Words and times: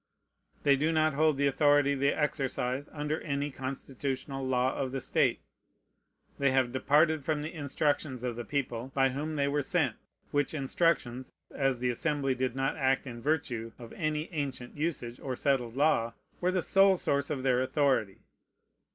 They 0.63 0.75
do 0.75 0.91
not 0.91 1.13
hold 1.13 1.37
the 1.37 1.45
authority 1.45 1.93
they 1.93 2.11
exercise 2.11 2.89
under 2.91 3.21
any 3.21 3.51
constitutional 3.51 4.43
law 4.43 4.73
of 4.73 4.91
the 4.91 4.99
state. 4.99 5.41
They 6.39 6.49
have 6.49 6.71
departed 6.73 7.23
from 7.23 7.43
the 7.43 7.53
instructions 7.53 8.23
of 8.23 8.35
the 8.35 8.43
people 8.43 8.91
by 8.95 9.09
whom 9.09 9.35
they 9.35 9.47
were 9.47 9.61
sent; 9.61 9.97
which 10.31 10.55
instructions, 10.55 11.33
as 11.51 11.77
the 11.77 11.91
Assembly 11.91 12.33
did 12.33 12.55
not 12.55 12.77
act 12.77 13.05
in 13.05 13.21
virtue 13.21 13.73
of 13.77 13.93
any 13.93 14.27
ancient 14.33 14.75
usage 14.75 15.19
or 15.19 15.35
settled 15.35 15.77
law, 15.77 16.13
were 16.39 16.49
the 16.49 16.63
sole 16.63 16.97
source 16.97 17.29
of 17.29 17.43
their 17.43 17.61
authority. 17.61 18.17